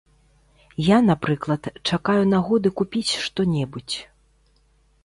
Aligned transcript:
Я, 0.87 0.97
напрыклад, 1.09 1.63
чакаю 1.91 2.17
нагоды 2.33 2.69
купіць 2.81 3.07
што-небудзь. 3.27 3.97